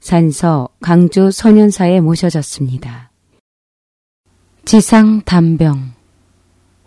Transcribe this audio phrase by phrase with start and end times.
[0.00, 3.10] 산서 강주 소년사에 모셔졌습니다.
[4.64, 5.92] 지상 담병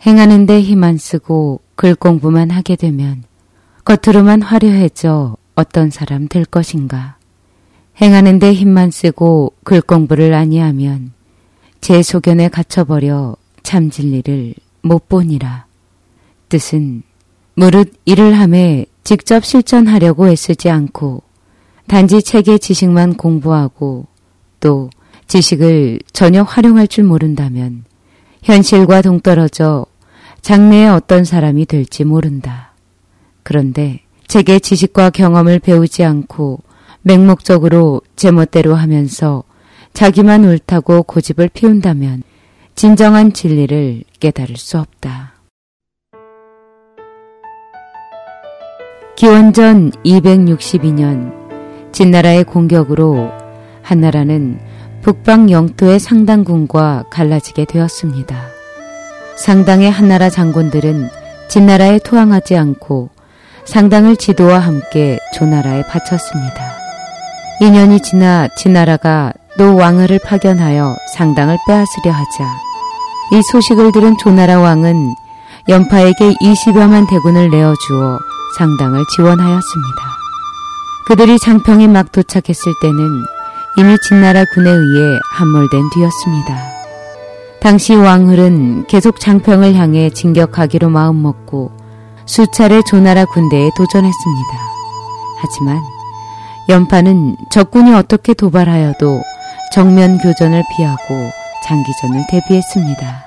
[0.05, 3.23] 행하는데 힘 안 쓰고 글 공부만 하게 되면
[3.85, 7.17] 겉으로만 화려해져 어떤 사람 될 것인가.
[8.01, 11.13] 행하는데 힘만 쓰고 글 공부를 아니하면
[11.79, 15.67] 제 소견에 갇혀버려 참 진리를 못 보니라.
[16.49, 17.03] 뜻은
[17.55, 21.21] 무릇 일을 함에 직접 실천하려고 애쓰지 않고
[21.87, 24.07] 단지 책의 지식만 공부하고
[24.59, 24.89] 또
[25.27, 27.85] 지식을 전혀 활용할 줄 모른다면
[28.43, 29.85] 현실과 동떨어져
[30.41, 32.73] 장래에 어떤 사람이 될지 모른다.
[33.43, 36.61] 그런데 책의 지식과 경험을 배우지 않고
[37.01, 39.43] 맹목적으로 제멋대로 하면서
[39.93, 42.23] 자기만 옳다고 고집을 피운다면
[42.75, 45.33] 진정한 진리를 깨달을 수 없다.
[49.15, 51.42] 기원전 262년
[51.93, 53.31] 진나라의 공격으로
[53.83, 54.59] 한나라는
[55.03, 58.35] 북방 영토의 상당군과 갈라지게 되었습니다.
[59.37, 61.09] 상당의 한나라 장군들은
[61.49, 63.09] 진나라에 투항하지 않고
[63.65, 66.73] 상당을 지도와 함께 조나라에 바쳤습니다.
[67.61, 72.57] 2년이 지나 진나라가 또 왕을 파견하여 상당을 빼앗으려 하자
[73.33, 75.13] 이 소식을 들은 조나라 왕은
[75.69, 78.19] 연파에게 20여만 대군을 내어주어
[78.57, 80.12] 상당을 지원하였습니다.
[81.05, 82.97] 그들이 장평에 막 도착했을 때는
[83.77, 86.73] 이미 진나라 군에 의해 함몰된 뒤였습니다.
[87.59, 91.71] 당시 왕흘은 계속 장평을 향해 진격하기로 마음먹고
[92.25, 94.49] 수차례 조나라 군대에 도전했습니다.
[95.39, 95.81] 하지만
[96.69, 99.21] 연파는 적군이 어떻게 도발하여도
[99.73, 101.31] 정면 교전을 피하고
[101.65, 103.25] 장기전을 대비했습니다.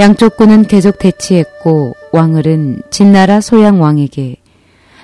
[0.00, 4.36] 양쪽 군은 계속 대치했고 왕을은 진나라 소양 왕에게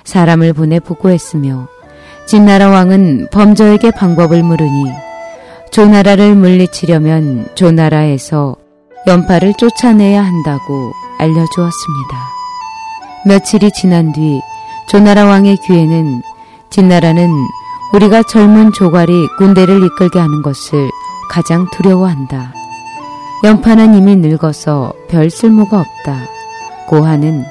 [0.03, 1.67] 사람을 보내 보고했으며
[2.27, 4.91] 진나라 왕은 범저에게 방법을 물으니
[5.71, 8.57] 조나라를 물리치려면 조나라에서
[9.07, 12.17] 연파를 쫓아내야 한다고 알려주었습니다.
[13.25, 14.41] 며칠이 지난 뒤
[14.89, 16.21] 조나라 왕의 귀에는
[16.69, 17.29] 진나라는
[17.93, 20.89] 우리가 젊은 조괄이 군대를 이끌게 하는 것을
[21.29, 22.53] 가장 두려워한다.
[23.45, 26.25] 연파는 이미 늙어서 별 쓸모가 없다.
[26.87, 27.45] 고하는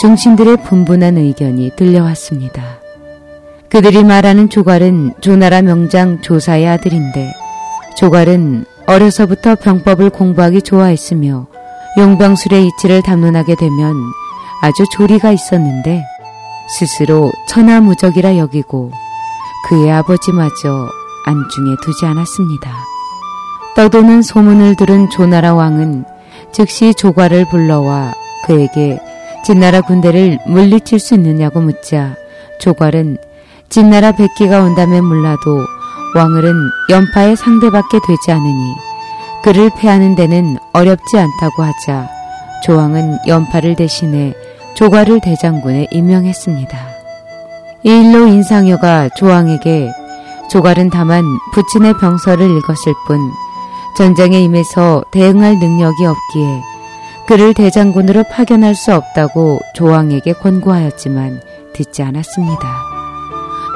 [0.00, 2.81] 중신들의 분분한 의견이 들려왔습니다.
[3.72, 7.32] 그들이 말하는 조괄은 조나라 명장 조사의 아들인데
[7.96, 11.46] 조괄은 어려서부터 병법을 공부하기 좋아했으며
[11.96, 13.96] 용병술의 이치를 담론하게 되면
[14.60, 16.04] 아주 조리가 있었는데
[16.68, 18.92] 스스로 천하무적이라 여기고
[19.70, 20.90] 그의 아버지마저
[21.24, 22.70] 안중에 두지 않았습니다.
[23.74, 26.04] 떠도는 소문을 들은 조나라 왕은
[26.52, 28.12] 즉시 조괄을 불러와
[28.44, 29.00] 그에게
[29.46, 32.16] 진나라 군대를 물리칠 수 있느냐고 묻자
[32.60, 33.31] 조괄은
[33.72, 35.64] 진나라 백기가 온다면 몰라도
[36.14, 36.54] 왕을은
[36.90, 38.74] 연파의 상대밖에 되지 않으니
[39.42, 42.06] 그를 패하는 데는 어렵지 않다고 하자
[42.64, 44.34] 조왕은 연파를 대신해
[44.74, 46.78] 조괄을 대장군에 임명했습니다.
[47.84, 49.90] 이 일로 인상여가 조왕에게
[50.50, 53.18] 조괄은 다만 부친의 병서를 읽었을 뿐
[53.96, 56.62] 전쟁에 임해서 대응할 능력이 없기에
[57.26, 61.40] 그를 대장군으로 파견할 수 없다고 조왕에게 권고하였지만
[61.72, 62.91] 듣지 않았습니다.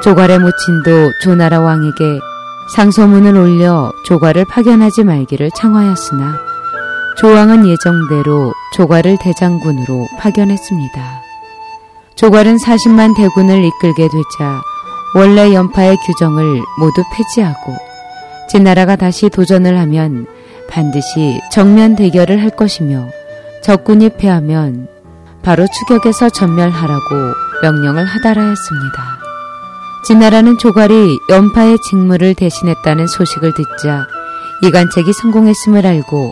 [0.03, 2.19] 조괄의 모친도 조나라 왕에게
[2.75, 6.37] 상소문을 올려 조괄을 파견하지 말기를 청하였으나
[7.17, 11.21] 조왕은 예정대로 조괄을 대장군으로 파견했습니다.
[12.15, 14.61] 조괄은 40만 대군을 이끌게 되자
[15.15, 17.75] 원래 연파의 규정을 모두 폐지하고
[18.49, 20.27] 진나라가 다시 도전을 하면
[20.69, 23.07] 반드시 정면 대결을 할 것이며
[23.63, 24.87] 적군이 패하면
[25.41, 27.33] 바로 추격해서 전멸하라고
[27.63, 29.16] 명령을 하달하였습니다.
[30.07, 34.07] 진나라는 조괄이 연파의 직무를 대신했다는 소식을 듣자
[34.63, 36.31] 이간책이 성공했음을 알고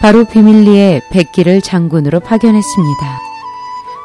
[0.00, 3.20] 바로 비밀리에 백기를 장군으로 파견했습니다.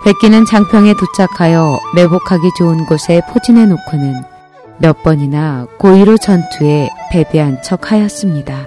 [0.04, 4.22] 백기는 장평에 도착하여 매복하기 좋은 곳에 포진해 놓고는
[4.80, 8.66] 몇 번이나 고의로 전투에 패배한 척 하였습니다.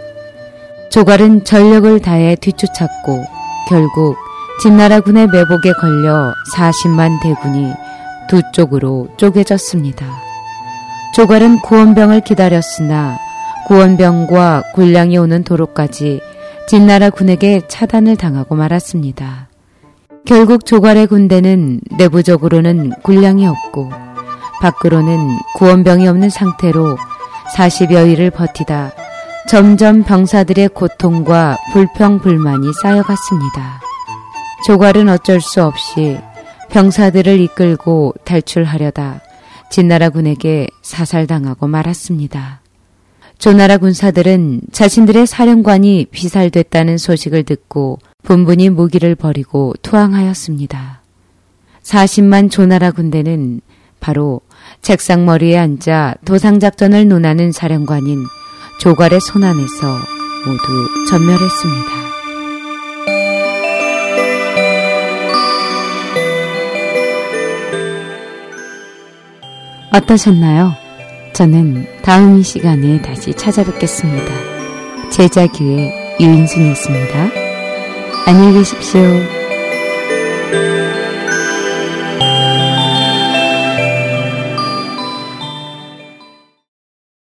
[0.90, 3.22] 조괄은 전력을 다해 뒤쫓았고
[3.68, 4.16] 결국
[4.62, 7.70] 진나라군의 매복에 걸려 40만 대군이
[8.30, 10.27] 두 쪽으로 쪼개졌습니다.
[11.14, 13.18] 조괄은 구원병을 기다렸으나
[13.66, 16.20] 구원병과 군량이 오는 도로까지
[16.66, 19.48] 진나라 군에게 차단을 당하고 말았습니다.
[20.26, 23.90] 결국 조갈의 군대는 내부적으로는 군량이 없고
[24.60, 26.96] 밖으로는 구원병이 없는 상태로
[27.56, 28.92] 40여일을 버티다
[29.48, 33.80] 점점 병사들의 고통과 불평 불만이 쌓여갔습니다.
[34.66, 36.18] 조갈은 어쩔 수 없이
[36.68, 39.20] 병사들을 이끌고 탈출하려다
[39.70, 42.60] 진나라 군에게 사살당하고 말았습니다.
[43.38, 51.02] 조나라 군사들은 자신들의 사령관이 비살됐다는 소식을 듣고 분분히 무기를 버리고 투항하였습니다.
[51.82, 53.60] 40만 조나라 군대는
[54.00, 54.40] 바로
[54.82, 58.24] 책상머리에 앉아 도상작전을 논하는 사령관인
[58.80, 59.98] 조갈의 손안에서
[60.46, 62.07] 모두 전멸했습니다.
[69.98, 70.74] 어떠셨나요?
[71.32, 74.32] 저는 다음 이 시간에 다시 찾아뵙겠습니다.
[75.10, 77.30] 제자교의 유인순이었습니다.
[78.26, 79.02] 안녕히 계십시오.